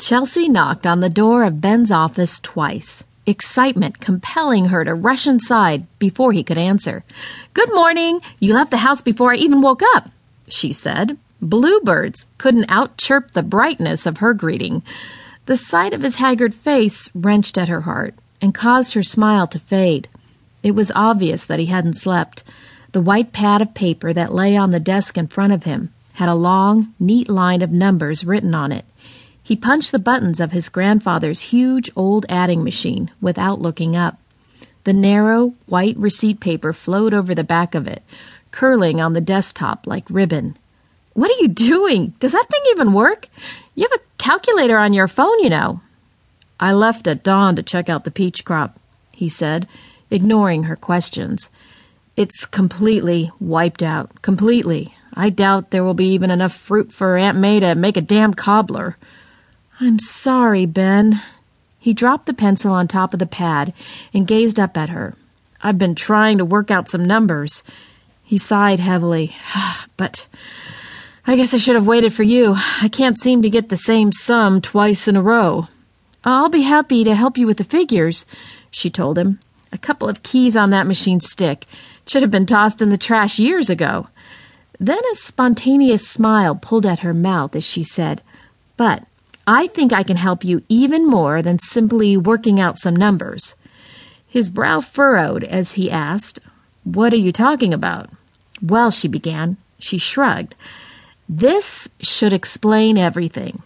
Chelsea 0.00 0.48
knocked 0.48 0.86
on 0.86 1.00
the 1.00 1.10
door 1.10 1.44
of 1.44 1.60
Ben's 1.60 1.90
office 1.90 2.40
twice, 2.40 3.04
excitement 3.26 4.00
compelling 4.00 4.66
her 4.66 4.82
to 4.82 4.94
rush 4.94 5.26
inside 5.26 5.86
before 5.98 6.32
he 6.32 6.42
could 6.42 6.56
answer. 6.56 7.04
Good 7.52 7.70
morning! 7.74 8.22
You 8.38 8.54
left 8.54 8.70
the 8.70 8.78
house 8.78 9.02
before 9.02 9.32
I 9.32 9.36
even 9.36 9.60
woke 9.60 9.82
up, 9.94 10.08
she 10.48 10.72
said. 10.72 11.18
Bluebirds 11.42 12.26
couldn't 12.38 12.70
outchirp 12.70 13.32
the 13.32 13.42
brightness 13.42 14.06
of 14.06 14.18
her 14.18 14.32
greeting. 14.32 14.82
The 15.44 15.58
sight 15.58 15.92
of 15.92 16.00
his 16.00 16.16
haggard 16.16 16.54
face 16.54 17.10
wrenched 17.14 17.58
at 17.58 17.68
her 17.68 17.82
heart 17.82 18.14
and 18.40 18.54
caused 18.54 18.94
her 18.94 19.02
smile 19.02 19.46
to 19.48 19.58
fade. 19.58 20.08
It 20.62 20.70
was 20.70 20.90
obvious 20.94 21.44
that 21.44 21.60
he 21.60 21.66
hadn't 21.66 21.94
slept. 21.94 22.42
The 22.92 23.02
white 23.02 23.32
pad 23.32 23.60
of 23.60 23.74
paper 23.74 24.14
that 24.14 24.32
lay 24.32 24.56
on 24.56 24.70
the 24.70 24.80
desk 24.80 25.18
in 25.18 25.26
front 25.26 25.52
of 25.52 25.64
him 25.64 25.92
had 26.14 26.30
a 26.30 26.34
long, 26.34 26.94
neat 26.98 27.28
line 27.28 27.60
of 27.60 27.70
numbers 27.70 28.24
written 28.24 28.54
on 28.54 28.72
it. 28.72 28.86
He 29.50 29.56
punched 29.56 29.90
the 29.90 29.98
buttons 29.98 30.38
of 30.38 30.52
his 30.52 30.68
grandfather's 30.68 31.40
huge 31.40 31.90
old 31.96 32.24
adding 32.28 32.62
machine 32.62 33.10
without 33.20 33.60
looking 33.60 33.96
up. 33.96 34.16
The 34.84 34.92
narrow, 34.92 35.54
white 35.66 35.96
receipt 35.96 36.38
paper 36.38 36.72
flowed 36.72 37.12
over 37.12 37.34
the 37.34 37.42
back 37.42 37.74
of 37.74 37.88
it, 37.88 38.04
curling 38.52 39.00
on 39.00 39.12
the 39.12 39.20
desktop 39.20 39.88
like 39.88 40.04
ribbon. 40.08 40.56
What 41.14 41.32
are 41.32 41.42
you 41.42 41.48
doing? 41.48 42.14
Does 42.20 42.30
that 42.30 42.46
thing 42.48 42.60
even 42.70 42.92
work? 42.92 43.26
You 43.74 43.88
have 43.90 44.00
a 44.00 44.22
calculator 44.22 44.78
on 44.78 44.92
your 44.92 45.08
phone, 45.08 45.40
you 45.40 45.50
know. 45.50 45.80
I 46.60 46.72
left 46.72 47.08
at 47.08 47.24
dawn 47.24 47.56
to 47.56 47.64
check 47.64 47.88
out 47.88 48.04
the 48.04 48.12
peach 48.12 48.44
crop, 48.44 48.78
he 49.10 49.28
said, 49.28 49.66
ignoring 50.12 50.62
her 50.62 50.76
questions. 50.76 51.50
It's 52.16 52.46
completely 52.46 53.32
wiped 53.40 53.82
out. 53.82 54.22
Completely. 54.22 54.94
I 55.14 55.28
doubt 55.28 55.72
there 55.72 55.82
will 55.82 55.94
be 55.94 56.12
even 56.12 56.30
enough 56.30 56.54
fruit 56.54 56.92
for 56.92 57.16
Aunt 57.16 57.36
May 57.36 57.58
to 57.58 57.74
make 57.74 57.96
a 57.96 58.00
damn 58.00 58.32
cobbler. 58.32 58.96
I'm 59.82 59.98
sorry, 59.98 60.66
Ben. 60.66 61.22
He 61.78 61.94
dropped 61.94 62.26
the 62.26 62.34
pencil 62.34 62.70
on 62.70 62.86
top 62.86 63.14
of 63.14 63.18
the 63.18 63.26
pad 63.26 63.72
and 64.12 64.26
gazed 64.26 64.60
up 64.60 64.76
at 64.76 64.90
her. 64.90 65.14
I've 65.62 65.78
been 65.78 65.94
trying 65.94 66.36
to 66.36 66.44
work 66.44 66.70
out 66.70 66.90
some 66.90 67.02
numbers. 67.02 67.62
He 68.22 68.36
sighed 68.36 68.78
heavily. 68.78 69.34
but 69.96 70.26
I 71.26 71.34
guess 71.36 71.54
I 71.54 71.56
should 71.56 71.76
have 71.76 71.86
waited 71.86 72.12
for 72.12 72.24
you. 72.24 72.56
I 72.82 72.90
can't 72.92 73.18
seem 73.18 73.40
to 73.40 73.48
get 73.48 73.70
the 73.70 73.76
same 73.78 74.12
sum 74.12 74.60
twice 74.60 75.08
in 75.08 75.16
a 75.16 75.22
row. 75.22 75.68
I'll 76.24 76.50
be 76.50 76.62
happy 76.62 77.02
to 77.04 77.14
help 77.14 77.38
you 77.38 77.46
with 77.46 77.56
the 77.56 77.64
figures, 77.64 78.26
she 78.70 78.90
told 78.90 79.16
him. 79.16 79.40
A 79.72 79.78
couple 79.78 80.10
of 80.10 80.22
keys 80.22 80.56
on 80.56 80.68
that 80.70 80.86
machine 80.86 81.20
stick. 81.20 81.64
Should 82.06 82.20
have 82.20 82.30
been 82.30 82.44
tossed 82.44 82.82
in 82.82 82.90
the 82.90 82.98
trash 82.98 83.38
years 83.38 83.70
ago. 83.70 84.08
Then 84.78 85.00
a 85.10 85.16
spontaneous 85.16 86.06
smile 86.06 86.54
pulled 86.54 86.84
at 86.84 86.98
her 86.98 87.14
mouth 87.14 87.56
as 87.56 87.64
she 87.64 87.82
said, 87.82 88.20
But 88.76 89.06
I 89.46 89.66
think 89.68 89.92
I 89.92 90.02
can 90.02 90.16
help 90.16 90.44
you 90.44 90.62
even 90.68 91.06
more 91.06 91.42
than 91.42 91.58
simply 91.58 92.16
working 92.16 92.60
out 92.60 92.78
some 92.78 92.94
numbers. 92.94 93.54
His 94.26 94.50
brow 94.50 94.80
furrowed 94.80 95.44
as 95.44 95.72
he 95.72 95.90
asked, 95.90 96.40
What 96.84 97.12
are 97.12 97.16
you 97.16 97.32
talking 97.32 97.74
about? 97.74 98.10
Well, 98.62 98.90
she 98.90 99.08
began. 99.08 99.56
She 99.78 99.98
shrugged. 99.98 100.54
This 101.28 101.88
should 102.00 102.32
explain 102.32 102.98
everything. 102.98 103.62